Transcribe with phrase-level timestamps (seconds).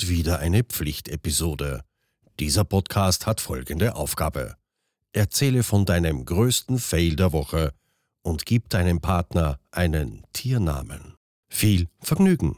[0.00, 1.82] und wieder eine Pflichtepisode.
[2.38, 4.56] Dieser Podcast hat folgende Aufgabe.
[5.12, 7.72] Erzähle von deinem größten Fail der Woche
[8.22, 11.16] und gib deinem Partner einen Tiernamen.
[11.50, 12.56] Viel Vergnügen!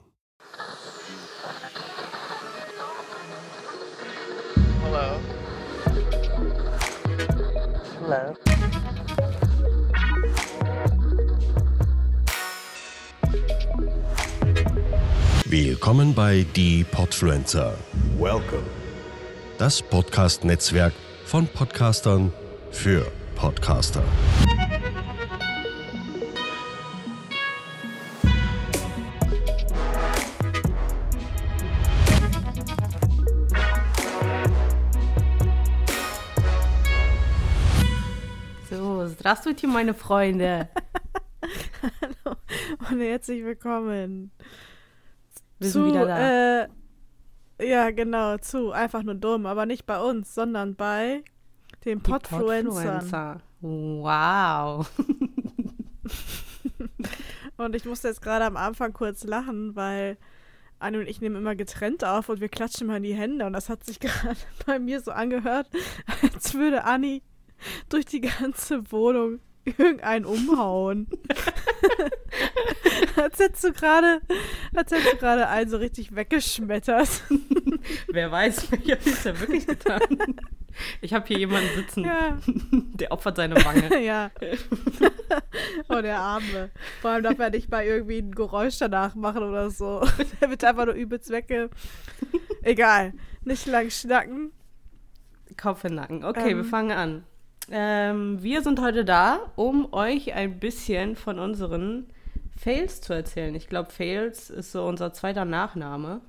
[4.84, 5.18] Hello.
[8.02, 8.51] Hello.
[15.51, 17.73] Willkommen bei Die Podfluencer,
[18.17, 18.63] Welcome.
[19.57, 20.93] das Podcast-Netzwerk
[21.25, 22.31] von Podcastern
[22.71, 23.05] für
[23.35, 24.03] Podcaster.
[38.69, 40.69] So, здравствуйте, meine Freunde.
[41.81, 42.35] Hallo
[42.89, 44.31] und herzlich willkommen.
[45.62, 46.62] wir sind wieder da.
[46.62, 46.68] Äh,
[47.60, 51.22] ja, genau, zu einfach nur dumm, aber nicht bei uns, sondern bei
[51.84, 52.00] den.
[52.00, 53.40] Podfluencer.
[53.60, 54.90] Wow.
[57.56, 60.16] Und ich musste jetzt gerade am Anfang kurz lachen, weil
[60.80, 63.52] Anni und ich nehmen immer getrennt auf und wir klatschen mal in die Hände und
[63.52, 65.68] das hat sich gerade bei mir so angehört,
[66.34, 67.22] als würde Anni
[67.88, 71.06] durch die ganze Wohnung irgendeinen umhauen.
[73.16, 74.20] als hättest du gerade,
[74.74, 77.08] als hättest du gerade einen so richtig weggeschmettert.
[78.08, 80.00] Wer weiß, ich habe es ja wirklich getan.
[81.00, 82.38] Ich habe hier jemanden sitzen, ja.
[82.70, 83.82] der opfert seine Wange.
[84.02, 84.30] Ja.
[85.88, 86.70] oh, der Arme.
[87.00, 90.02] Vor allem darf er nicht mal irgendwie ein Geräusch danach machen oder so.
[90.40, 91.70] Der wird einfach nur übelst wegge...
[92.62, 93.12] Egal.
[93.44, 94.52] Nicht lang schnacken.
[95.60, 96.24] Kopf in Nacken.
[96.24, 96.58] Okay, Ähm.
[96.58, 97.24] wir fangen an.
[97.70, 102.06] Ähm, wir sind heute da, um euch ein bisschen von unseren
[102.56, 103.54] Fails zu erzählen.
[103.54, 106.20] Ich glaube, Fails ist so unser zweiter Nachname.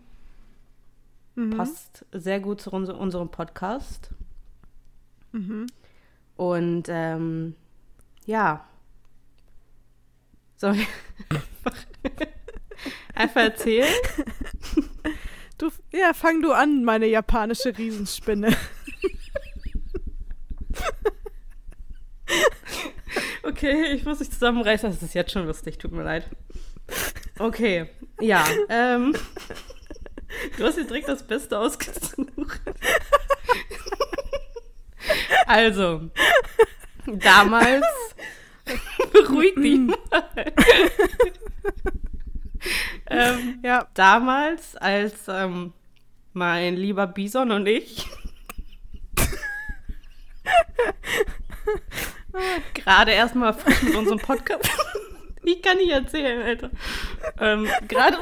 [1.36, 1.52] Mhm.
[1.52, 4.12] Passt sehr gut zu unser, unserem Podcast.
[5.32, 5.68] Mhm.
[6.36, 7.56] Und ähm,
[8.26, 8.66] ja.
[10.56, 10.88] Soll ich
[13.16, 13.88] einfach erzählen?
[15.60, 18.52] Du, ja, fang du an, meine japanische Riesenspinne.
[23.44, 24.90] Okay, ich muss mich zusammenreißen.
[24.90, 26.26] Das ist jetzt schon lustig, tut mir leid.
[27.38, 27.88] Okay,
[28.22, 28.44] ja.
[28.70, 29.14] Ähm,
[30.58, 32.62] du hast dir direkt das Beste ausgesucht.
[35.46, 36.10] Also,
[37.06, 37.86] damals.
[39.12, 40.54] Beruhig dich mal.
[43.08, 43.88] ähm, Ja.
[43.94, 45.74] damals, als ähm,
[46.32, 48.08] mein lieber Bison und ich
[52.74, 54.70] gerade erstmal frisch mit unserem Podcast.
[55.44, 56.70] ich kann nicht erzählen, Alter.
[57.40, 58.18] Ähm, gerade.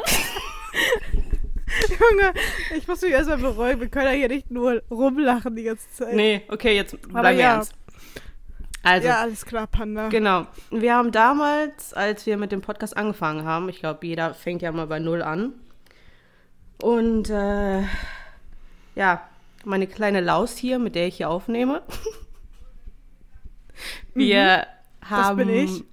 [1.89, 2.33] Junge,
[2.75, 3.79] ich muss mich erstmal beruhigen.
[3.79, 6.16] Wir können ja hier nicht nur rumlachen die ganze Zeit.
[6.16, 7.53] Nee, okay, jetzt bleiben wir ja.
[7.55, 7.73] ernst.
[8.83, 10.09] Also, Ja, alles klar, Panda.
[10.09, 10.47] Genau.
[10.72, 14.72] Wir haben damals, als wir mit dem Podcast angefangen haben, ich glaube, jeder fängt ja
[14.72, 15.53] mal bei Null an.
[16.81, 17.83] Und äh,
[18.95, 19.29] ja,
[19.63, 21.83] meine kleine Laus hier, mit der ich hier aufnehme.
[24.13, 24.67] Wir
[25.03, 25.83] haben bin ich.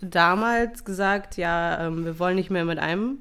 [0.00, 3.18] damals gesagt, ja, ähm, wir wollen nicht mehr mit einem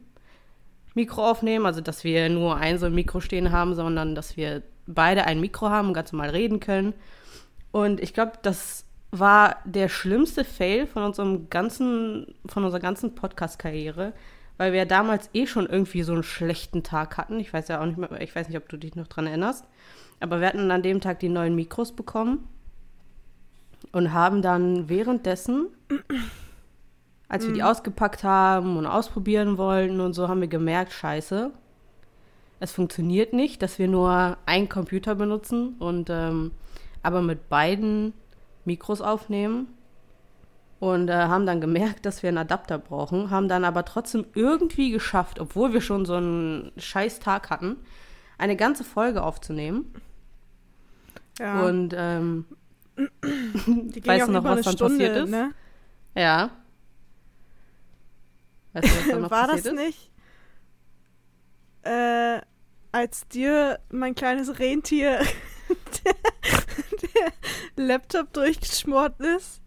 [0.96, 4.64] Mikro aufnehmen, also dass wir nur ein so ein Mikro stehen haben, sondern dass wir
[4.88, 6.94] beide ein Mikro haben und ganz normal reden können.
[7.72, 14.14] Und ich glaube, das war der schlimmste Fail von unserem ganzen, von unserer ganzen Podcast-Karriere,
[14.58, 17.40] weil wir damals eh schon irgendwie so einen schlechten Tag hatten.
[17.40, 19.66] Ich weiß ja auch nicht mehr, ich weiß nicht, ob du dich noch dran erinnerst.
[20.20, 22.48] Aber wir hatten an dem Tag die neuen Mikros bekommen
[23.92, 25.68] und haben dann währenddessen,
[27.28, 31.52] als wir die ausgepackt haben und ausprobieren wollten und so, haben wir gemerkt, scheiße,
[32.60, 36.52] es funktioniert nicht, dass wir nur einen Computer benutzen und ähm,
[37.02, 38.14] aber mit beiden
[38.66, 39.68] Mikros aufnehmen
[40.80, 44.92] und äh, haben dann gemerkt, dass wir einen Adapter brauchen, haben dann aber trotzdem irgendwie
[44.92, 47.78] geschafft, obwohl wir schon so einen scheiß Tag hatten,
[48.38, 49.94] eine ganze Folge aufzunehmen.
[51.40, 51.66] ja.
[51.66, 52.46] Und ähm,
[54.06, 55.30] weißt du noch, was dann Stunde, passiert ist?
[55.30, 55.54] Ne?
[56.16, 56.52] ja.
[58.74, 59.74] Weißt du, was dann noch War das passiert ist?
[59.74, 60.12] nicht?
[61.84, 62.42] Äh,
[62.92, 65.20] als dir mein kleines Rentier
[66.06, 66.16] der,
[67.14, 67.34] der
[67.86, 69.62] Laptop durchgeschmort ist?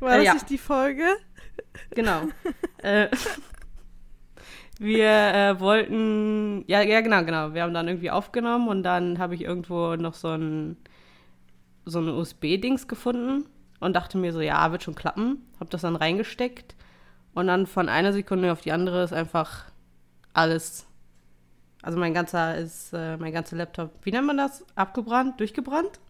[0.00, 0.34] War Äh, das ja.
[0.34, 1.04] nicht die Folge?
[1.94, 2.28] Genau.
[2.78, 3.08] äh,
[4.78, 7.54] wir äh, wollten, ja, ja, genau, genau.
[7.54, 10.76] Wir haben dann irgendwie aufgenommen und dann habe ich irgendwo noch so ein,
[11.84, 13.46] so ein USB-Dings gefunden
[13.80, 15.46] und dachte mir so, ja, wird schon klappen.
[15.60, 16.74] Habe das dann reingesteckt
[17.34, 19.64] und dann von einer Sekunde auf die andere ist einfach
[20.32, 20.86] alles
[21.82, 24.64] Also mein ganzer ist, äh, mein ganzer Laptop, wie nennt man das?
[24.74, 25.38] Abgebrannt?
[25.38, 26.00] Durchgebrannt?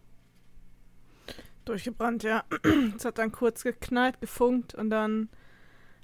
[1.65, 2.43] Durchgebrannt, ja.
[2.95, 5.29] Es hat dann kurz geknallt, gefunkt und dann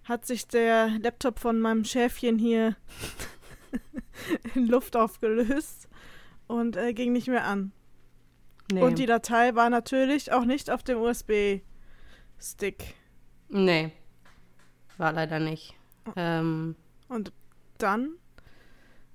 [0.04, 2.76] hat sich der Laptop von meinem Schäfchen hier
[4.56, 5.88] in Luft aufgelöst
[6.48, 7.72] und äh, ging nicht mehr an.
[8.72, 8.82] Nee.
[8.82, 12.96] Und die Datei war natürlich auch nicht auf dem USB-Stick.
[13.50, 13.92] nee.
[14.98, 15.74] War leider nicht.
[16.16, 16.76] Ähm,
[17.08, 17.34] Und
[17.80, 18.16] dann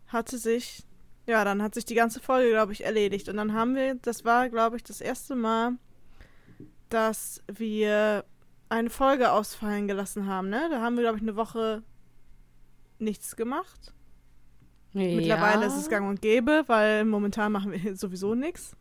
[0.09, 0.85] hatte sich,
[1.27, 3.29] ja, dann hat sich die ganze Folge, glaube ich, erledigt.
[3.29, 5.73] Und dann haben wir, das war, glaube ich, das erste Mal,
[6.89, 8.25] dass wir
[8.69, 10.69] eine Folge ausfallen gelassen haben, ne?
[10.71, 11.83] Da haben wir, glaube ich, eine Woche
[12.99, 13.93] nichts gemacht.
[14.97, 15.67] Mittlerweile ja.
[15.67, 18.77] ist es gang und gäbe, weil momentan machen wir sowieso nichts.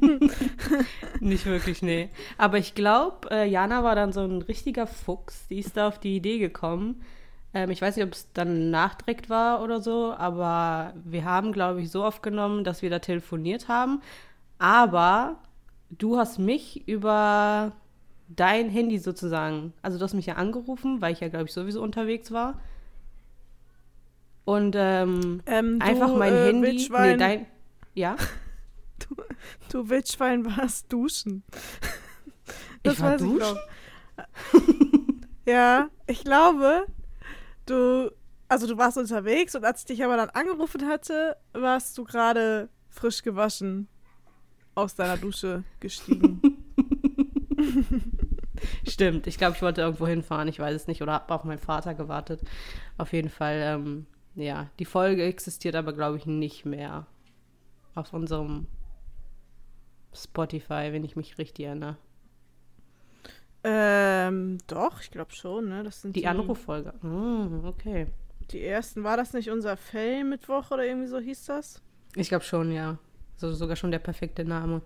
[1.20, 2.10] Nicht wirklich, nee.
[2.36, 5.46] Aber ich glaube, äh, Jana war dann so ein richtiger Fuchs.
[5.48, 7.02] Die ist da auf die Idee gekommen.
[7.52, 11.80] Ähm, ich weiß nicht, ob es dann nachträgt war oder so, aber wir haben, glaube
[11.80, 14.02] ich, so aufgenommen, dass wir da telefoniert haben.
[14.58, 15.36] Aber
[15.90, 17.72] du hast mich über
[18.28, 21.82] dein Handy sozusagen, also du hast mich ja angerufen, weil ich ja, glaube ich, sowieso
[21.82, 22.58] unterwegs war.
[24.44, 26.68] Und ähm, Ähm, einfach du, mein äh, Handy.
[26.68, 27.46] Wildschwein, Nee, dein.
[27.94, 28.16] Ja?
[29.70, 31.42] Du Wildschwein warst duschen.
[32.82, 33.36] Ich war duschen?
[33.36, 33.58] glaub.
[35.46, 36.86] ja, ich glaube,
[37.66, 38.10] du,
[38.48, 42.68] also du warst unterwegs und als ich dich aber dann angerufen hatte, warst du gerade
[42.88, 43.88] frisch gewaschen
[44.74, 46.40] aus deiner Dusche gestiegen.
[48.88, 51.58] Stimmt, ich glaube, ich wollte irgendwo hinfahren, ich weiß es nicht, oder habe auf meinen
[51.58, 52.40] Vater gewartet.
[52.96, 57.06] Auf jeden Fall, ähm, ja, die Folge existiert aber, glaube ich, nicht mehr
[57.94, 58.66] auf unserem
[60.12, 61.96] Spotify, wenn ich mich richtig erinnere.
[63.62, 65.82] ähm, doch, ich glaube schon, ne?
[65.84, 66.92] Das sind Die Anruffolge.
[67.02, 68.06] Mm, okay.
[68.50, 71.80] Die ersten, war das nicht unser Fell-Mittwoch oder irgendwie so hieß das?
[72.14, 72.98] Ich glaube schon, ja.
[73.36, 74.82] So, sogar schon der perfekte Name.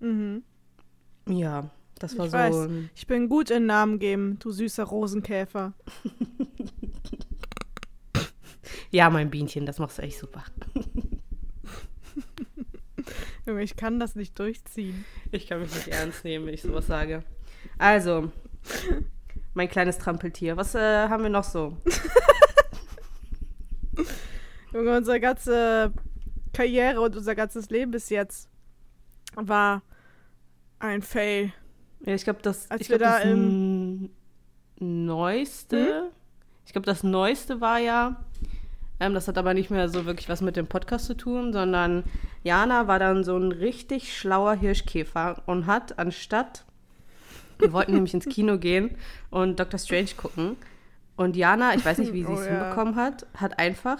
[0.00, 0.42] Mhm.
[1.28, 2.36] Ja, das war Ich so.
[2.36, 2.68] weiß.
[2.96, 5.72] Ich bin gut in Namen geben, du süßer Rosenkäfer.
[8.90, 10.42] Ja, mein Bienchen, das machst du echt super.
[13.46, 15.04] Junge, ich kann das nicht durchziehen.
[15.30, 17.22] Ich kann mich nicht ernst nehmen, wenn ich sowas sage.
[17.78, 18.30] Also,
[19.54, 20.56] mein kleines Trampeltier.
[20.56, 21.76] Was äh, haben wir noch so?
[24.72, 25.92] Junge, unsere ganze
[26.52, 28.48] Karriere und unser ganzes Leben bis jetzt
[29.34, 29.82] war
[30.78, 31.52] ein Fail.
[32.04, 34.10] Ja, ich glaube, das, Als ich glaub, da das n-
[34.78, 36.10] Neueste,
[36.64, 38.24] ich glaube, das Neueste war ja,
[39.00, 42.04] ähm, das hat aber nicht mehr so wirklich was mit dem Podcast zu tun, sondern
[42.44, 46.64] Jana war dann so ein richtig schlauer Hirschkäfer und hat anstatt,
[47.58, 48.96] wir wollten nämlich ins Kino gehen
[49.30, 49.78] und Dr.
[49.78, 50.56] Strange gucken
[51.16, 52.50] und Jana, ich weiß nicht, wie sie es Oh ja.
[52.50, 53.98] hinbekommen hat, hat einfach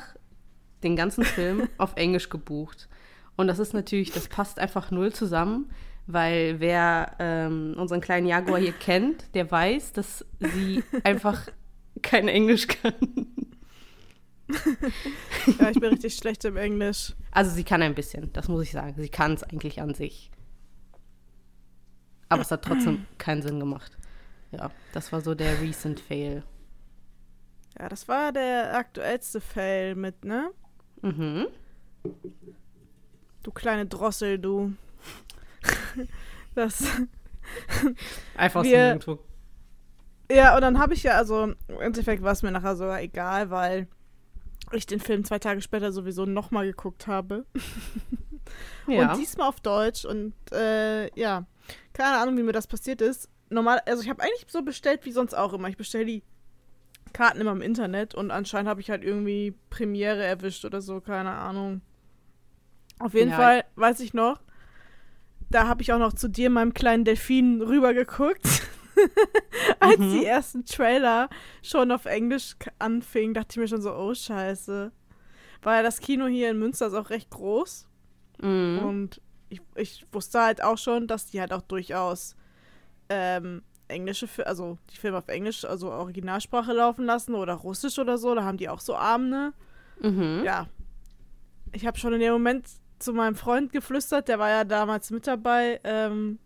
[0.82, 2.88] den ganzen Film auf Englisch gebucht.
[3.36, 5.70] Und das ist natürlich, das passt einfach null zusammen,
[6.06, 11.46] weil wer ähm, unseren kleinen Jaguar hier kennt, der weiß, dass sie einfach
[12.02, 12.94] kein Englisch kann.
[15.58, 17.14] Ja, ich bin richtig schlecht im Englisch.
[17.30, 18.94] Also sie kann ein bisschen, das muss ich sagen.
[19.00, 20.30] Sie kann es eigentlich an sich.
[22.28, 23.96] Aber es hat trotzdem keinen Sinn gemacht.
[24.52, 26.42] Ja, das war so der recent Fail.
[27.78, 30.50] Ja, das war der aktuellste Fail mit, ne?
[31.02, 31.46] Mhm.
[33.42, 34.72] Du kleine Drossel, du.
[36.54, 36.84] Das.
[38.36, 39.18] Einfach so Wir- nirgendwo.
[40.30, 43.50] Ja, und dann habe ich ja, also im Endeffekt war es mir nachher sogar egal,
[43.50, 43.88] weil
[44.76, 47.44] ich den Film zwei Tage später sowieso nochmal geguckt habe.
[48.88, 49.12] Ja.
[49.12, 51.44] Und diesmal auf Deutsch und äh, ja,
[51.92, 53.28] keine Ahnung, wie mir das passiert ist.
[53.48, 55.68] Normal, also ich habe eigentlich so bestellt wie sonst auch immer.
[55.68, 56.24] Ich bestelle die
[57.12, 61.30] Karten immer im Internet und anscheinend habe ich halt irgendwie Premiere erwischt oder so, keine
[61.30, 61.80] Ahnung.
[62.98, 63.36] Auf jeden Ja.
[63.36, 64.40] Fall weiß ich noch,
[65.48, 68.46] da habe ich auch noch zu dir, meinem kleinen Delfin, rübergeguckt.
[69.80, 70.12] Als Mhm.
[70.12, 71.28] die ersten Trailer
[71.62, 74.92] schon auf Englisch anfingen, dachte ich mir schon so, oh scheiße.
[75.62, 77.86] Weil das Kino hier in Münster ist auch recht groß.
[78.42, 78.78] Mhm.
[78.84, 82.36] Und ich, ich wusste halt auch schon, dass die halt auch durchaus
[83.08, 88.34] ähm, englische, also die Filme auf Englisch, also Originalsprache laufen lassen oder Russisch oder so.
[88.34, 89.52] Da haben die auch so Abende.
[90.00, 90.42] Mhm.
[90.44, 90.68] Ja.
[91.72, 92.66] Ich habe schon in dem Moment
[92.98, 96.38] zu meinem Freund geflüstert, der war ja damals mit dabei, ähm,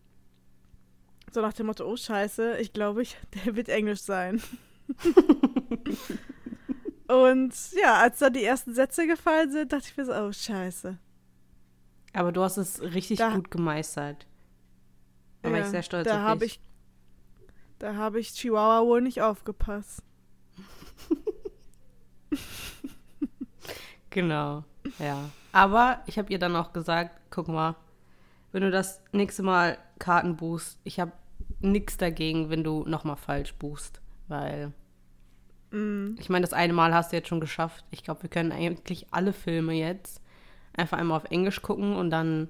[1.35, 4.41] so nach dem Motto, oh scheiße, ich glaube, ich, der wird Englisch sein.
[7.07, 10.97] Und ja, als dann die ersten Sätze gefallen sind, dachte ich mir so, oh scheiße.
[12.15, 14.27] Aber du hast es richtig Da- gut gemeistert.
[15.43, 16.55] Da war ich Ja, sehr stolz da auf dich.
[16.55, 16.61] Ich,
[17.79, 20.03] da habe ich Chihuahua wohl nicht aufgepasst.
[24.11, 24.63] Genau,
[25.01, 25.29] ja.
[25.51, 27.75] Aber ich habe ihr dann auch gesagt, guck mal,
[28.53, 31.11] wenn du das nächste Mal Karten buchst, ich habe
[31.73, 34.73] nichts dagegen, wenn du nochmal falsch buchst, weil
[35.71, 36.15] Mm.
[36.21, 37.85] ich meine, das eine Mal hast du jetzt schon geschafft.
[37.91, 40.21] Ich glaube, wir können eigentlich alle Filme jetzt
[40.77, 42.49] einfach einmal auf Englisch gucken und dann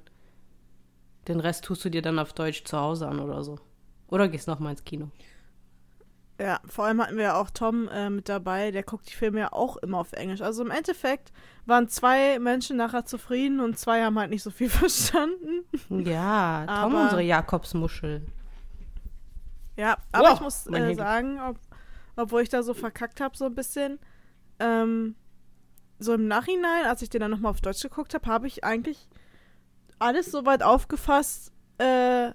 [1.28, 3.58] den Rest tust du dir dann auf Deutsch zu Hause an oder so.
[4.08, 5.08] Oder gehst nochmal ins Kino.
[6.38, 9.38] Ja, vor allem hatten wir ja auch Tom äh, mit dabei, der guckt die Filme
[9.40, 10.42] ja auch immer auf Englisch.
[10.42, 11.32] Also im Endeffekt
[11.64, 15.64] waren zwei Menschen nachher zufrieden und zwei haben halt nicht so viel verstanden.
[15.88, 18.26] Ja, Tom, Aber- unsere Jakobsmuschel.
[19.76, 21.58] Ja, aber Wow, ich muss äh, sagen, ob,
[22.16, 23.98] obwohl ich da so verkackt habe so ein bisschen,
[24.60, 25.14] ähm,
[25.98, 29.08] so im Nachhinein, als ich den dann nochmal auf Deutsch geguckt habe, habe ich eigentlich
[29.98, 32.32] alles so weit aufgefasst, äh,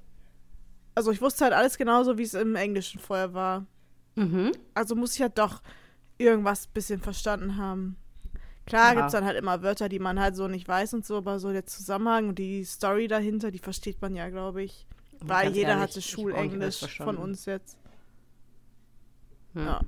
[0.96, 3.66] also ich wusste halt alles genauso, wie es im Englischen vorher war.
[4.16, 4.52] Mhm.
[4.74, 5.62] Also muss ich ja doch
[6.18, 7.96] irgendwas bisschen verstanden haben.
[8.66, 8.96] Klar Ja.
[8.96, 11.40] gibt es dann halt immer Wörter, die man halt so nicht weiß und so, aber
[11.40, 14.86] so der Zusammenhang und die Story dahinter, die versteht man ja, glaube ich.
[15.22, 17.78] Weil jeder ehrlich, hatte Schulenglisch von uns jetzt.
[19.54, 19.64] Ja.
[19.64, 19.82] Ja.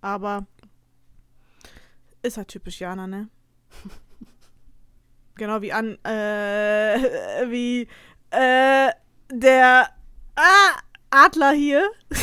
[0.00, 0.46] Aber
[2.22, 3.28] ist halt typisch Jana, ne?
[5.36, 7.88] genau wie an, äh, wie,
[8.30, 8.90] äh,
[9.30, 9.88] der
[10.36, 10.78] ah,
[11.10, 11.90] Adler hier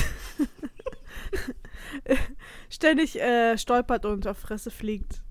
[2.70, 5.22] ständig äh, stolpert und auf Fresse fliegt.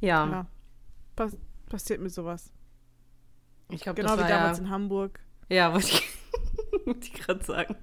[0.00, 0.46] Ja, Ja.
[1.16, 1.36] Pass
[1.68, 2.52] passiert mir sowas.
[3.68, 5.20] Ich glaube, Genau das wie war damals ja, in Hamburg.
[5.48, 6.08] Ja, wollte ich,
[7.00, 7.76] ich gerade sagen.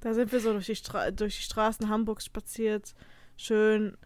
[0.00, 2.94] Da sind wir so durch die, Stra durch die Straßen Hamburgs spaziert.
[3.36, 3.96] Schön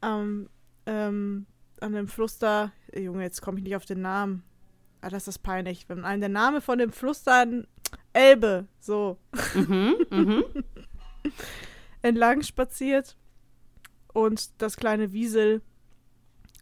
[0.00, 0.48] am,
[0.86, 1.46] ähm,
[1.80, 2.72] an dem Fluss da.
[2.94, 4.42] Junge, jetzt komme ich nicht auf den Namen.
[5.00, 5.88] Ah, das ist peinlich.
[5.88, 7.44] Wenn einem der Name von dem Fluss da
[8.12, 9.18] Elbe, so,
[9.54, 10.44] Mhm, mhm.
[12.02, 13.16] entlang spaziert.
[14.12, 15.62] Und das kleine Wiesel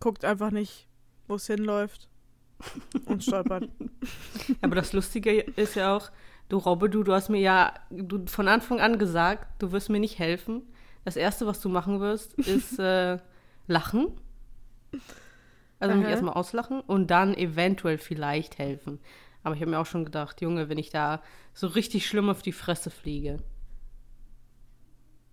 [0.00, 0.88] guckt einfach nicht,
[1.26, 2.08] wo es hinläuft.
[3.04, 3.68] Und stolpert.
[4.62, 6.10] Aber das Lustige ist ja auch,
[6.48, 10.00] du Robbe, du, du hast mir ja du, von Anfang an gesagt, du wirst mir
[10.00, 10.62] nicht helfen.
[11.04, 13.18] Das Erste, was du machen wirst, ist äh,
[13.66, 14.08] lachen.
[15.78, 18.98] Also mich erstmal auslachen und dann eventuell vielleicht helfen.
[19.42, 21.22] Aber ich habe mir auch schon gedacht, Junge, wenn ich da
[21.52, 23.38] so richtig schlimm auf die Fresse fliege,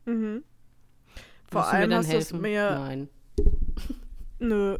[0.05, 0.43] Mhm.
[1.49, 3.09] Vor allem hast du es mir Nein.
[4.39, 4.77] Nö.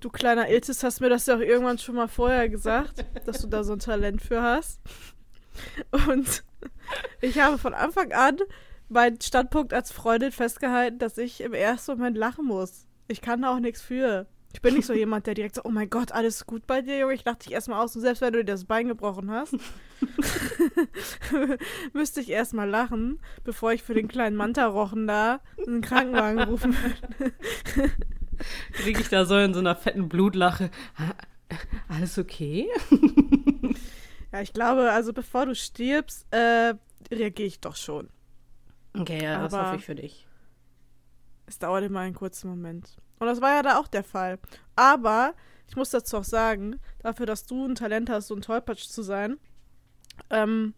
[0.00, 3.48] Du kleiner Iltis hast mir das ja auch irgendwann schon mal vorher gesagt, dass du
[3.48, 4.80] da so ein Talent für hast.
[6.08, 6.44] Und
[7.20, 8.38] ich habe von Anfang an
[8.88, 12.86] meinen Standpunkt als Freundin festgehalten, dass ich im ersten Moment lachen muss.
[13.08, 14.26] Ich kann da auch nichts für.
[14.52, 16.98] Ich bin nicht so jemand, der direkt so, oh mein Gott, alles gut bei dir,
[16.98, 17.14] Junge.
[17.14, 19.54] Ich lache dich erstmal aus und selbst wenn du dir das Bein gebrochen hast,
[21.92, 27.92] müsste ich erstmal lachen, bevor ich für den kleinen Manta-Rochen da einen Krankenwagen rufen würde.
[28.72, 30.70] Kriege ich da so in so einer fetten Blutlache.
[31.88, 32.68] Alles okay?
[34.32, 36.74] Ja, ich glaube, also bevor du stirbst, äh,
[37.10, 38.10] reagiere ich doch schon.
[38.98, 40.26] Okay, ja, das hoffe ich für dich.
[41.46, 42.96] Es dauert immer einen kurzen Moment.
[43.18, 44.38] Und das war ja da auch der Fall.
[44.74, 45.34] Aber
[45.68, 49.02] ich muss dazu auch sagen, dafür, dass du ein Talent hast, so ein Tollpatsch zu
[49.02, 49.38] sein,
[50.30, 50.74] ähm,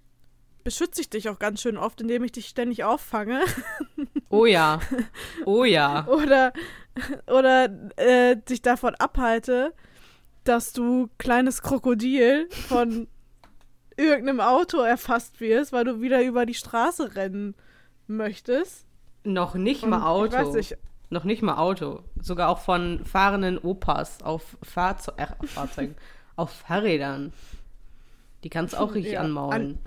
[0.63, 3.43] beschütze ich dich auch ganz schön oft, indem ich dich ständig auffange
[4.31, 4.81] Oh ja.
[5.47, 6.07] Oh ja.
[6.09, 6.53] oder,
[7.27, 9.73] oder äh, dich davon abhalte,
[10.45, 13.09] dass du kleines Krokodil von
[13.97, 17.55] irgendeinem Auto erfasst wirst, weil du wieder über die Straße rennen
[18.07, 18.87] möchtest.
[19.25, 20.57] Noch nicht Und mal Auto.
[20.57, 20.79] Ich nicht,
[21.11, 22.03] Noch nicht mal Auto.
[22.21, 25.97] Sogar auch von fahrenden Opas auf Fahrzeug, äh, Fahrzeugen,
[26.37, 27.33] auf Fahrrädern.
[28.45, 29.79] Die kannst du auch richtig Ja, anmaulen.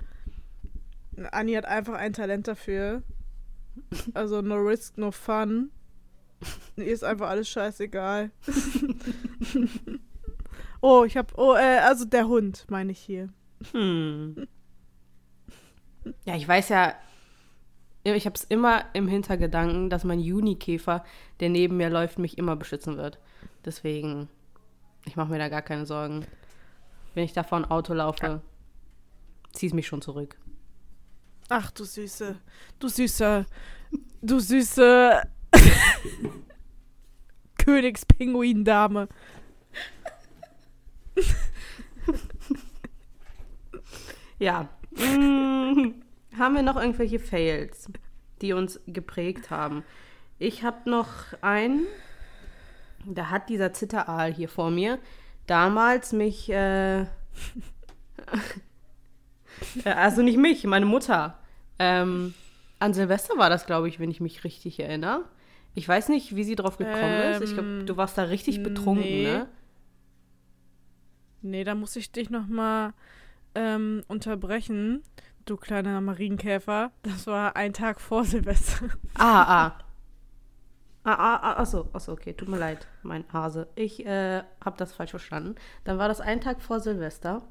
[1.30, 3.02] Anni hat einfach ein Talent dafür.
[4.14, 5.70] Also no risk, no fun.
[6.76, 8.30] Ihr ist einfach alles scheißegal.
[10.80, 11.36] oh, ich hab.
[11.38, 13.28] Oh, äh, also der Hund, meine ich hier.
[13.72, 14.48] Hm.
[16.24, 16.94] Ja, ich weiß ja,
[18.04, 21.04] ich habe es immer im Hintergedanken, dass mein Junikäfer,
[21.40, 23.18] der neben mir läuft, mich immer beschützen wird.
[23.64, 24.28] Deswegen,
[25.04, 26.26] ich mache mir da gar keine Sorgen.
[27.14, 28.40] Wenn ich da vor ein Auto laufe,
[29.52, 30.36] zieh es mich schon zurück.
[31.48, 32.36] Ach, du süße.
[32.78, 33.46] Du süße.
[34.22, 35.22] Du süße.
[37.58, 39.08] Königspinguindame.
[44.38, 44.68] Ja.
[44.90, 45.94] Mm,
[46.36, 47.88] haben wir noch irgendwelche Fails,
[48.40, 49.84] die uns geprägt haben?
[50.40, 51.08] Ich habe noch
[51.42, 51.86] einen,
[53.06, 54.98] da hat dieser Zitteraal hier vor mir
[55.46, 57.06] damals mich, äh, äh,
[59.84, 61.38] also nicht mich, meine Mutter.
[61.78, 62.34] Ähm,
[62.80, 65.24] an Silvester war das, glaube ich, wenn ich mich richtig erinnere.
[65.74, 67.42] Ich weiß nicht, wie sie drauf gekommen ist.
[67.42, 69.24] Ich glaube, Ähm, du warst da richtig betrunken, nee.
[69.24, 69.48] ne?
[71.42, 72.92] Nee, da muss ich dich nochmal
[73.54, 75.02] ähm, unterbrechen,
[75.44, 76.92] du kleiner Marienkäfer.
[77.02, 78.88] Das war ein Tag vor Silvester.
[79.14, 79.78] Ah, ah.
[81.04, 83.66] Ah, ah, ah, achso, achso, okay, tut mir leid, mein Hase.
[83.74, 85.56] Ich äh, habe das falsch verstanden.
[85.82, 87.42] Dann war das ein Tag vor Silvester.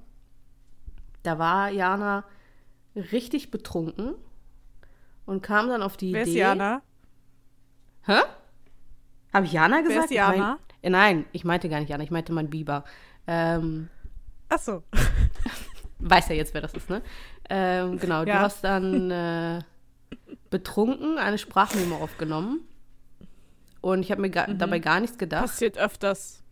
[1.24, 2.24] Da war Jana
[2.96, 4.16] richtig betrunken
[5.26, 6.32] und kam dann auf die Wer Idee.
[6.32, 6.82] ist Jana?
[8.06, 8.20] Hä?
[9.34, 9.96] Habe ich Jana gesagt?
[9.98, 10.34] Wer ist Jana?
[10.34, 12.84] Ich mein, äh, nein, ich meinte gar nicht Jana, ich meinte mein Biber.
[13.28, 13.90] Ähm,
[14.50, 14.84] Achso.
[16.00, 17.02] weiß ja jetzt, wer das ist, ne?
[17.50, 18.40] Ähm, genau, du Ja.
[18.42, 19.60] hast dann äh,
[20.50, 22.62] betrunken eine Sprachmemo aufgenommen.
[23.82, 24.58] Und ich habe mir ga Mhm.
[24.58, 25.44] dabei gar nichts gedacht.
[25.44, 26.44] Passiert öfters.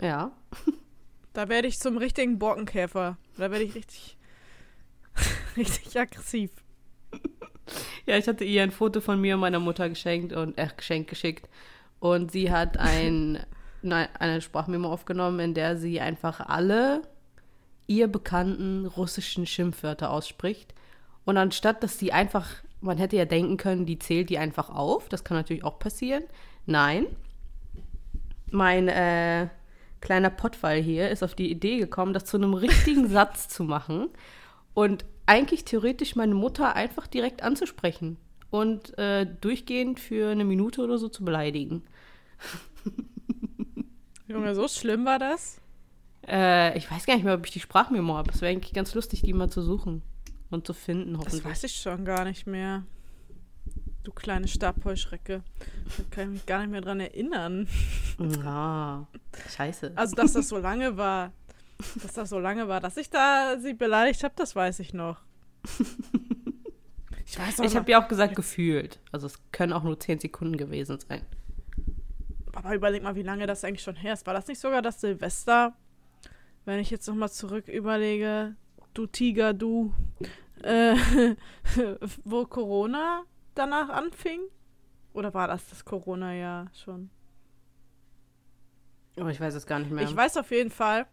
[0.00, 0.32] Ja.
[1.32, 3.16] Da werde ich zum richtigen Borkenkäfer.
[3.36, 4.16] Da werde ich richtig,
[5.56, 6.50] richtig aggressiv.
[8.06, 11.08] Ja, ich hatte ihr ein Foto von mir und meiner Mutter geschenkt und äh, geschenkt
[11.08, 11.48] geschickt.
[12.00, 13.38] Und sie hat ein,
[13.82, 17.02] eine Sprachmemo aufgenommen, in der sie einfach alle
[17.86, 20.74] ihr bekannten russischen Schimpfwörter ausspricht.
[21.24, 22.48] Und anstatt, dass sie einfach,
[22.80, 25.08] man hätte ja denken können, die zählt die einfach auf.
[25.08, 26.24] Das kann natürlich auch passieren.
[26.66, 27.06] Nein.
[28.50, 29.48] Mein äh,
[30.00, 34.10] kleiner Pottwall hier ist auf die Idee gekommen, das zu einem richtigen Satz zu machen
[34.74, 38.18] und eigentlich theoretisch meine Mutter einfach direkt anzusprechen
[38.50, 41.82] und äh, durchgehend für eine Minute oder so zu beleidigen.
[44.28, 45.60] Junge, so schlimm war das?
[46.26, 48.30] Äh, ich weiß gar nicht mehr, ob ich die Sprachmemo habe.
[48.32, 50.02] Es wäre eigentlich ganz lustig, die mal zu suchen
[50.50, 51.44] und zu finden, Das hoffentlich.
[51.44, 52.84] weiß ich schon gar nicht mehr.
[54.02, 55.42] Du kleine Stabheuschrecke.
[55.96, 57.66] Da kann ich mich gar nicht mehr dran erinnern.
[58.44, 59.06] Ah,
[59.56, 59.92] scheiße.
[59.96, 61.32] Also, dass das so lange war.
[62.02, 65.20] Dass das so lange war, dass ich da sie beleidigt habe, das weiß ich noch.
[67.26, 69.00] Ich weiß auch ich habe ja auch gesagt, gefühlt.
[69.10, 71.22] Also es können auch nur 10 Sekunden gewesen sein.
[72.52, 74.26] aber überleg mal, wie lange das eigentlich schon her ist.
[74.26, 75.74] War das nicht sogar das Silvester?
[76.64, 78.56] Wenn ich jetzt nochmal zurück überlege,
[78.94, 79.92] du Tiger, du,
[80.62, 80.94] äh,
[82.24, 84.40] wo Corona danach anfing?
[85.12, 87.10] Oder war das das Corona-Jahr schon?
[89.16, 90.04] Aber ich weiß es gar nicht mehr.
[90.04, 91.06] Ich weiß auf jeden Fall,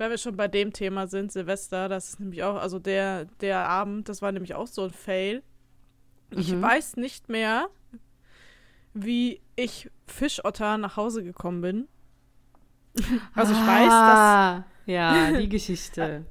[0.00, 3.68] wenn wir schon bei dem Thema sind, Silvester, das ist nämlich auch, also der, der
[3.68, 5.42] Abend, das war nämlich auch so ein Fail.
[6.30, 6.62] Ich Mhm.
[6.62, 7.68] weiß nicht mehr,
[8.94, 11.88] wie ich Fischotter nach Hause gekommen bin.
[13.34, 16.24] Also ich weiß, dass, ah, Ja, die Geschichte.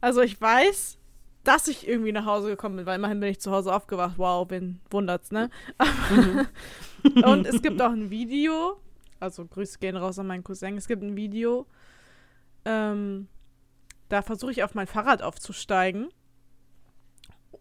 [0.00, 0.98] also ich weiß,
[1.44, 4.14] dass ich irgendwie nach Hause gekommen bin, weil immerhin bin ich zu Hause aufgewacht.
[4.16, 5.50] Wow, wen wundert's, ne?
[7.24, 8.80] Und es gibt auch ein Video,
[9.20, 10.76] also Grüße gehen raus an meinen Cousin.
[10.78, 11.66] Es gibt ein Video,
[12.64, 13.28] ähm,
[14.08, 16.08] da versuche ich auf mein Fahrrad aufzusteigen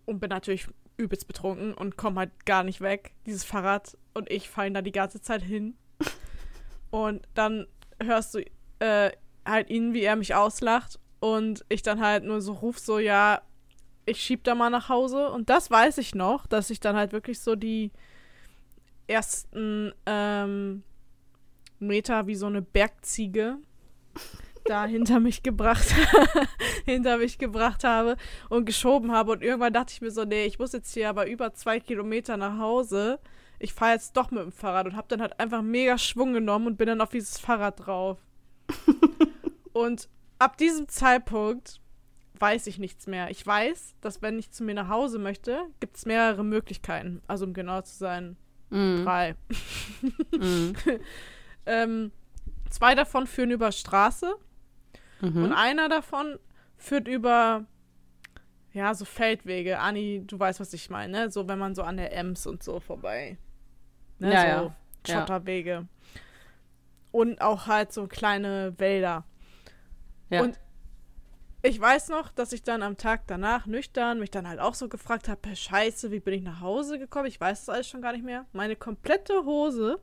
[0.06, 3.14] und bin natürlich übelst betrunken und komme halt gar nicht weg.
[3.26, 5.76] Dieses Fahrrad und ich fallen da die ganze Zeit hin.
[6.92, 7.66] Und dann
[8.02, 8.46] hörst du
[8.80, 9.12] äh,
[9.46, 13.42] halt ihn, wie er mich auslacht und ich dann halt nur so ruf so, ja,
[14.06, 15.30] ich schieb da mal nach Hause.
[15.32, 17.92] Und das weiß ich noch, dass ich dann halt wirklich so die
[19.08, 20.84] ersten ähm,
[21.80, 23.58] Meter wie so eine Bergziege
[24.66, 25.94] da hinter mich gebracht
[26.86, 28.18] hinter mich gebracht habe
[28.50, 31.28] und geschoben habe und irgendwann dachte ich mir so, nee, ich muss jetzt hier aber
[31.28, 33.20] über zwei Kilometer nach Hause.
[33.60, 36.68] Ich fahre jetzt doch mit dem Fahrrad und habe dann halt einfach mega Schwung genommen
[36.68, 38.20] und bin dann auf dieses Fahrrad drauf.
[39.74, 41.80] und ab diesem Zeitpunkt
[42.40, 43.30] weiß ich nichts mehr.
[43.30, 47.22] Ich weiß, dass wenn ich zu mir nach Hause möchte, gibt es mehrere Möglichkeiten.
[47.28, 48.38] Also um genau zu sein,
[48.74, 49.04] Mhm.
[49.04, 49.36] drei.
[50.32, 50.74] Mhm.
[51.66, 52.12] Ähm,
[52.70, 54.36] zwei davon führen über Straße
[55.24, 55.46] Mhm.
[55.46, 56.38] und einer davon
[56.76, 57.66] führt über,
[58.74, 59.80] ja, so Feldwege.
[59.80, 61.32] Ani, du weißt, was ich meine, ne?
[61.32, 63.38] So, wenn man so an der Ems und so vorbei.
[64.20, 64.34] Ne?
[64.34, 64.76] Ja, so ja.
[65.08, 65.20] Ja.
[65.20, 65.88] Schotterwege.
[67.12, 69.24] Und auch halt so kleine Wälder.
[70.30, 70.42] Ja.
[70.42, 70.60] Und
[71.62, 74.90] ich weiß noch, dass ich dann am Tag danach nüchtern mich dann halt auch so
[74.90, 77.28] gefragt habe, scheiße, wie bin ich nach Hause gekommen?
[77.28, 78.46] Ich weiß das alles schon gar nicht mehr.
[78.52, 80.00] Meine komplette Hose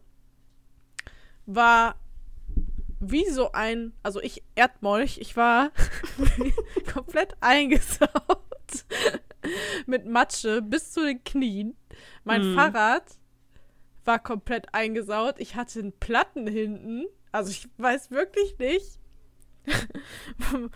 [1.45, 1.97] war
[3.01, 5.71] wie so ein, also ich Erdmolch, ich war
[6.93, 8.11] komplett eingesaut
[9.87, 11.77] mit Matsche bis zu den Knien.
[12.25, 12.55] Mein Mhm.
[12.55, 13.05] Fahrrad
[14.05, 15.37] war komplett eingesaut.
[15.39, 17.07] Ich hatte einen Platten hinten.
[17.33, 18.99] Also ich weiß wirklich nicht,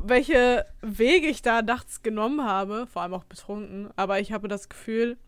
[0.00, 3.90] welche Wege ich da nachts genommen habe, vor allem auch betrunken.
[3.96, 5.18] Aber ich habe das Gefühl,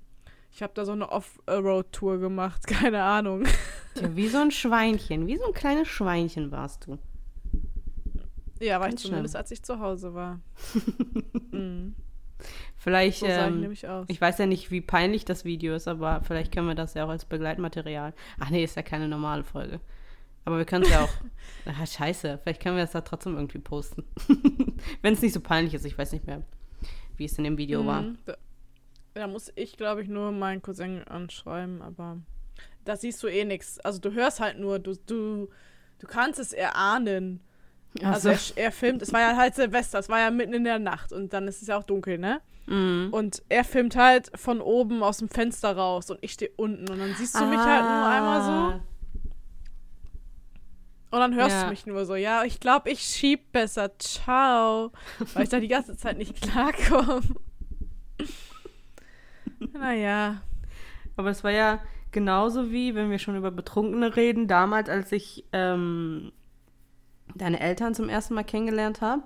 [0.53, 3.45] ich habe da so eine Off-Road-Tour gemacht, keine Ahnung.
[3.95, 6.99] Wie so ein Schweinchen, wie so ein kleines Schweinchen warst du.
[8.61, 10.41] Ja, war ich Ganz zumindest, als ich zu Hause war.
[11.53, 11.95] mhm.
[12.77, 14.07] Vielleicht, So ich ähm, aus.
[14.09, 17.05] ich weiß ja nicht, wie peinlich das Video ist, aber vielleicht können wir das ja
[17.05, 18.15] auch als Begleitmaterial.
[18.39, 19.81] Ach nee, ist ja keine normale Folge.
[20.45, 21.11] Aber wir können es ja auch.
[21.67, 24.05] Ach, scheiße, vielleicht können wir das da trotzdem irgendwie posten.
[25.03, 26.43] Wenn es nicht so peinlich ist, ich weiß nicht mehr,
[27.17, 28.03] wie es in dem Video war.
[28.03, 28.19] Mhm.
[28.25, 28.37] Da,
[29.15, 32.19] da muss ich, glaube ich, nur meinen Cousin anschreiben, aber
[32.85, 33.79] da siehst du eh nichts.
[33.81, 35.49] Also du hörst halt nur, du, du,
[35.99, 37.41] du kannst es erahnen.
[38.03, 38.53] Also so.
[38.57, 41.13] er, er filmt, es war ja halt Silvester, es war ja mitten in der Nacht
[41.13, 42.41] und dann ist es ja auch dunkel, ne?
[42.67, 43.09] Mhm.
[43.13, 46.99] Und er filmt halt von oben aus dem Fenster raus und ich stehe unten und
[46.99, 48.81] dann siehst du mich halt nur einmal so Ah.
[51.11, 51.65] und dann hörst Ja.
[51.65, 54.93] du mich nur so, ja, ich glaube, ich schieb besser, ciao,
[55.33, 57.23] weil ich da die ganze Zeit nicht klarkomme.
[59.73, 60.43] Naja,
[61.17, 61.81] Aber es war ja
[62.13, 66.33] genauso wie, wenn wir schon über Betrunkene reden, damals, als ich ähm,
[67.35, 69.25] deine Eltern zum ersten Mal kennengelernt habe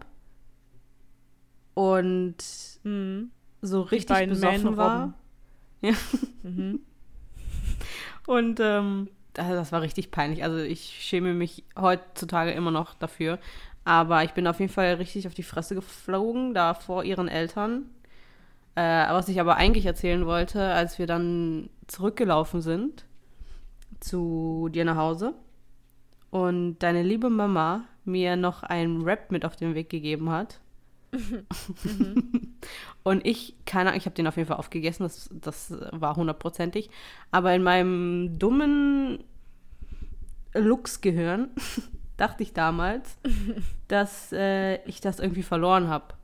[1.74, 2.36] und
[2.82, 3.30] mhm.
[3.60, 5.14] so richtig besoffen war.
[5.80, 5.92] Ja.
[6.42, 6.80] Mhm.
[8.26, 10.44] Und ähm, das, das war richtig peinlich.
[10.44, 13.38] Also ich schäme mich heutzutage immer noch dafür.
[13.84, 17.90] Aber ich bin auf jeden Fall richtig auf die Fresse geflogen, da vor ihren Eltern.
[18.74, 18.80] Äh,
[19.10, 23.04] was ich aber eigentlich erzählen wollte, als wir dann zurückgelaufen sind
[24.00, 25.34] zu dir nach Hause
[26.30, 30.60] und deine liebe Mama mir noch einen Rap mit auf den Weg gegeben hat.
[33.02, 36.90] und ich, keine Ahnung, ich habe den auf jeden Fall aufgegessen, das, das war hundertprozentig.
[37.30, 39.22] Aber in meinem dummen
[40.54, 41.50] Lux-Gehirn
[42.16, 43.18] dachte ich damals,
[43.88, 46.14] dass äh, ich das irgendwie verloren habe.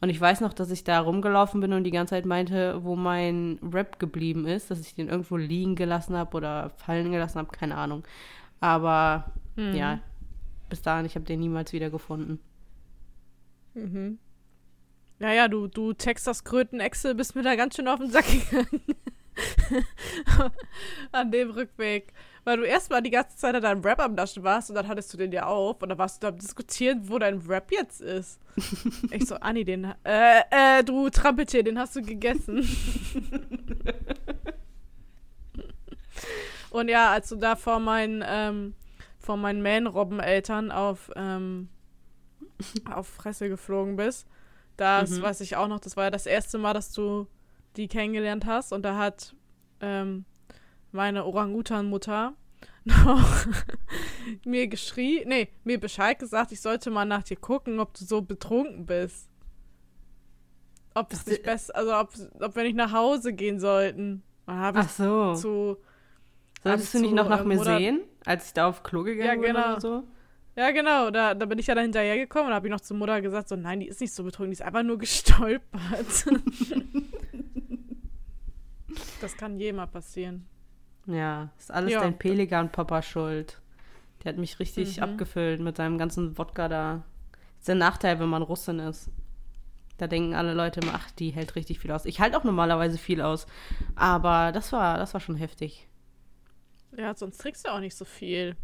[0.00, 2.94] Und ich weiß noch, dass ich da rumgelaufen bin und die ganze Zeit meinte, wo
[2.94, 7.50] mein Rap geblieben ist, dass ich den irgendwo liegen gelassen habe oder fallen gelassen habe,
[7.50, 8.04] keine Ahnung.
[8.60, 9.74] Aber Mhm.
[9.74, 10.00] ja,
[10.68, 12.38] bis dahin, ich habe den niemals wieder gefunden.
[13.74, 14.18] Mhm.
[15.18, 18.26] Ja, ja, du, du texterst Kröten Excel, bist mir da ganz schön auf den Sack
[18.26, 18.82] gegangen.
[21.12, 22.12] An dem Rückweg.
[22.44, 25.12] Weil du erstmal die ganze Zeit an deinem Rap am Naschen warst und dann hattest
[25.12, 28.00] du den ja auf und dann warst du da am diskutieren, wo dein Rap jetzt
[28.00, 28.40] ist.
[29.10, 32.66] ich so, Anni, den, äh, äh, du Trampeltier, den hast du gegessen.
[36.70, 38.74] und ja, als du da vor meinen, ähm,
[39.18, 41.68] vor meinen Man-Robben-Eltern auf, ähm,
[42.90, 44.26] auf Fresse geflogen bist,
[44.78, 45.22] das Mhm.
[45.22, 47.26] weiß ich auch noch, das war ja das erste Mal, dass du
[47.78, 49.34] die kennengelernt hast und da hat
[49.80, 50.24] ähm,
[50.92, 52.34] meine Orang-Utan-Mutter
[52.84, 53.46] noch
[54.44, 58.20] mir geschrien, nee, mir Bescheid gesagt, ich sollte mal nach dir gucken, ob du so
[58.22, 59.28] betrunken bist.
[60.94, 64.22] Ob es Ach, nicht besser, also ob, ob wir nicht nach Hause gehen sollten.
[64.46, 65.34] Dann habe ich Ach so.
[65.34, 65.76] zu,
[66.64, 69.26] Solltest du ich nicht noch nach ähm, mir sehen, als ich da auf Klo gegangen
[69.28, 69.72] Ja, bin genau.
[69.72, 70.04] oder so?
[70.56, 73.20] ja genau, da, da bin ich ja dann hinterhergekommen und habe ich noch zur Mutter
[73.20, 75.70] gesagt, so nein, die ist nicht so betrunken, die ist einfach nur gestolpert.
[79.28, 80.46] das kann jedem passieren.
[81.06, 82.00] Ja, ist alles Ja.
[82.00, 83.60] dein Pelikan-Papa schuld.
[84.24, 85.02] Der hat mich richtig Mhm.
[85.04, 87.04] abgefüllt mit seinem ganzen Wodka da.
[87.58, 89.10] ist der Nachteil, wenn man Russin ist.
[89.96, 92.04] Da denken alle Leute immer, ach, die hält richtig viel aus.
[92.04, 93.46] Ich halte auch normalerweise viel aus.
[93.96, 95.88] Aber das war, das war schon heftig.
[96.96, 98.56] Ja, sonst trinkst du auch nicht so viel.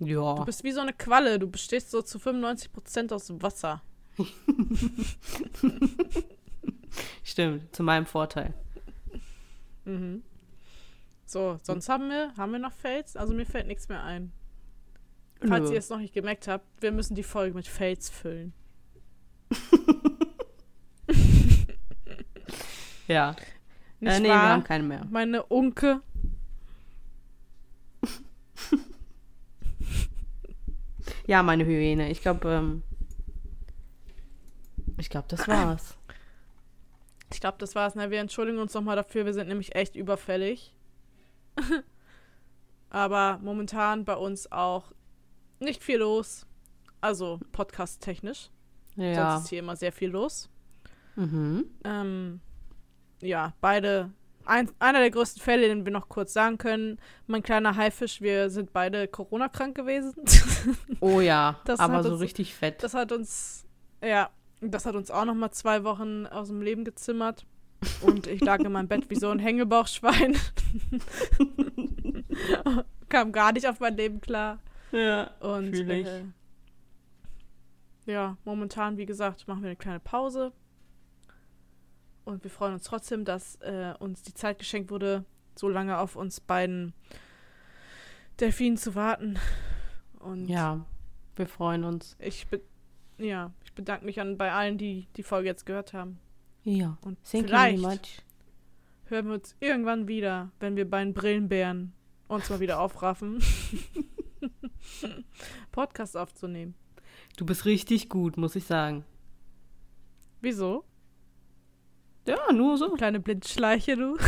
[0.00, 0.34] Ja.
[0.34, 1.38] Du bist wie so eine Qualle.
[1.38, 3.82] Du bestehst so zu 95% aus Wasser.
[7.24, 8.54] Stimmt, zu meinem Vorteil.
[9.84, 10.22] Mhm.
[11.24, 13.16] So, sonst haben wir, haben wir noch Fails?
[13.16, 14.32] Also mir fällt nichts mehr ein.
[15.40, 15.74] Falls Nö.
[15.74, 18.52] ihr es noch nicht gemerkt habt, wir müssen die Folge mit Fails füllen.
[23.08, 23.36] Ja.
[24.00, 24.48] Nicht äh, nee, wir wahr?
[24.48, 25.06] haben keine mehr.
[25.10, 26.00] Meine Unke.
[31.26, 32.10] Ja, meine Hyäne.
[32.10, 32.82] Ich glaube, ähm,
[34.98, 35.96] ich glaube, das war's.
[37.32, 37.94] Ich glaube, das war's.
[37.94, 38.10] Ne?
[38.10, 39.24] Wir entschuldigen uns nochmal dafür.
[39.26, 40.74] Wir sind nämlich echt überfällig.
[42.90, 44.92] Aber momentan bei uns auch
[45.60, 46.46] nicht viel los.
[47.00, 48.50] Also podcast-technisch.
[48.96, 49.32] Ja.
[49.32, 50.48] Sonst ist hier immer sehr viel los.
[51.16, 51.66] Mhm.
[51.84, 52.40] Ähm,
[53.20, 54.10] ja, beide.
[54.44, 56.98] Ein, einer der größten Fälle, den wir noch kurz sagen können.
[57.28, 60.14] Mein kleiner Haifisch, wir sind beide Corona-krank gewesen.
[61.00, 62.82] Oh ja, Das aber so uns- richtig fett.
[62.84, 63.66] Das hat uns,
[64.00, 64.30] ja,
[64.70, 67.44] das hat uns auch noch mal zwei Wochen aus dem Leben gezimmert.
[68.02, 70.36] Und ich lag in meinem Bett wie so ein Hängebauchschwein.
[73.08, 74.58] Kam gar nicht auf mein Leben klar.
[74.92, 75.30] ja.
[75.40, 76.06] Und ich.
[76.06, 76.24] äh,
[78.06, 80.52] ja, momentan, wie gesagt, machen wir eine kleine Pause.
[82.24, 85.24] Und wir freuen uns trotzdem, dass äh, uns die Zeit geschenkt wurde,
[85.56, 86.94] so lange auf uns beiden
[88.38, 89.38] Delfinen zu warten.
[90.20, 90.84] Und Ja,
[91.34, 92.16] wir freuen uns.
[92.20, 92.60] ich, be
[93.18, 96.18] ja, ich bedanke mich an bei allen, die die Folge jetzt gehört haben.
[96.64, 96.98] Ja.
[97.02, 98.24] Und Thank vielleicht
[99.06, 101.92] hören wir uns irgendwann wieder, wenn wir beiden Brillenbären
[102.28, 103.42] uns mal wieder aufraffen,
[105.72, 106.74] Podcast aufzunehmen.
[107.36, 109.04] Du bist richtig gut, muss ich sagen.
[110.40, 110.84] Wieso?
[112.26, 112.90] Ja, nur so.
[112.90, 114.16] Kleine Blindschleiche, du.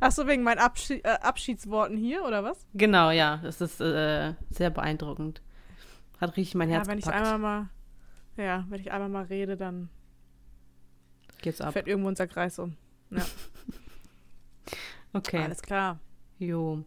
[0.00, 2.66] Achso, wegen meinen Abschi äh, Abschiedsworten hier, oder was?
[2.74, 3.38] Genau, ja.
[3.42, 5.42] Das ist äh, sehr beeindruckend.
[6.28, 7.26] Hat richtig mein Herz ja, wenn ich gepackt.
[7.26, 7.68] einmal
[8.36, 9.88] mal, ja, wenn ich einmal mal rede, dann
[11.42, 11.72] Geht's ab.
[11.72, 12.76] fällt irgendwo unser Kreis um.
[15.12, 15.44] Okay.
[15.44, 16.00] Alles klar.
[16.38, 16.82] Jo.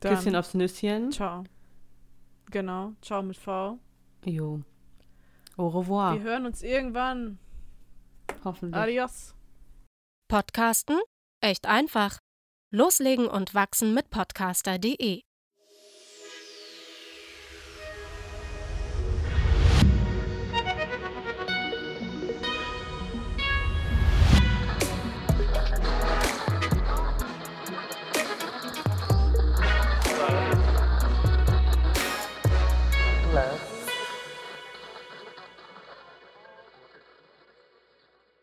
[0.00, 1.10] Dann, Küsschen aufs Nüsschen.
[1.10, 1.44] ciao.
[2.50, 3.78] Genau, ciao mit V.
[4.26, 4.60] Jo.
[5.56, 6.14] Au revoir.
[6.14, 7.38] Wir hören uns irgendwann.
[8.44, 8.76] Hoffentlich.
[8.82, 9.34] Adios.
[10.28, 11.00] Podcasten?
[11.40, 12.18] Echt einfach.
[12.70, 15.22] Loslegen und wachsen mit podcaster.de